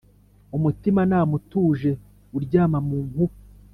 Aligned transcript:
umutimanama 0.55 1.33
utuje 1.39 1.91
uryama 2.37 2.77
mu 2.87 2.97
nkuba. 3.07 3.35